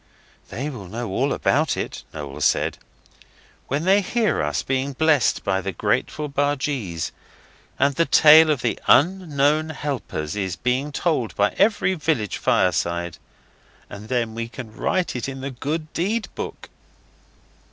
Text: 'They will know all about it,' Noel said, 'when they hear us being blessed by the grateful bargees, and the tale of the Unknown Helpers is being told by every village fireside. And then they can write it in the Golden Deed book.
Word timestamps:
'They 0.49 0.67
will 0.67 0.87
know 0.87 1.09
all 1.11 1.31
about 1.31 1.77
it,' 1.77 2.01
Noel 2.11 2.41
said, 2.41 2.79
'when 3.67 3.83
they 3.85 4.01
hear 4.01 4.41
us 4.41 4.63
being 4.63 4.93
blessed 4.93 5.43
by 5.43 5.61
the 5.61 5.71
grateful 5.71 6.27
bargees, 6.27 7.11
and 7.77 7.93
the 7.93 8.05
tale 8.07 8.49
of 8.49 8.63
the 8.63 8.79
Unknown 8.87 9.69
Helpers 9.69 10.35
is 10.35 10.55
being 10.55 10.91
told 10.91 11.35
by 11.35 11.53
every 11.55 11.93
village 11.93 12.37
fireside. 12.37 13.19
And 13.91 14.07
then 14.07 14.33
they 14.33 14.47
can 14.47 14.75
write 14.75 15.15
it 15.15 15.29
in 15.29 15.41
the 15.41 15.51
Golden 15.51 15.87
Deed 15.93 16.29
book. 16.33 16.69